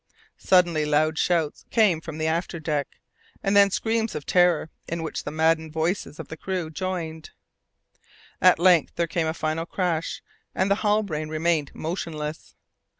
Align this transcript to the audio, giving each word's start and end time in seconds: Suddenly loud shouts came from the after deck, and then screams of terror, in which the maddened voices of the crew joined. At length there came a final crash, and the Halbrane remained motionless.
Suddenly 0.39 0.83
loud 0.87 1.19
shouts 1.19 1.65
came 1.69 2.01
from 2.01 2.17
the 2.17 2.25
after 2.25 2.59
deck, 2.59 2.87
and 3.43 3.55
then 3.55 3.69
screams 3.69 4.15
of 4.15 4.25
terror, 4.25 4.71
in 4.87 5.03
which 5.03 5.25
the 5.25 5.29
maddened 5.29 5.71
voices 5.71 6.17
of 6.19 6.27
the 6.27 6.37
crew 6.37 6.71
joined. 6.71 7.29
At 8.41 8.57
length 8.57 8.93
there 8.95 9.05
came 9.05 9.27
a 9.27 9.33
final 9.35 9.67
crash, 9.67 10.23
and 10.55 10.71
the 10.71 10.77
Halbrane 10.81 11.29
remained 11.29 11.75
motionless. 11.75 12.55